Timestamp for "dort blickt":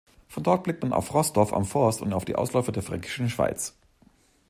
0.41-0.81